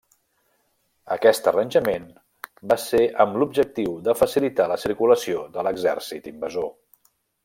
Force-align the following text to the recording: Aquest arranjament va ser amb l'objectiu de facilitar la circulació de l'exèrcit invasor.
Aquest 1.15 1.49
arranjament 1.51 2.07
va 2.71 2.77
ser 2.83 3.01
amb 3.25 3.37
l'objectiu 3.43 3.93
de 4.07 4.15
facilitar 4.23 4.67
la 4.71 4.79
circulació 4.85 5.45
de 5.59 5.67
l'exèrcit 5.69 6.31
invasor. 6.37 6.73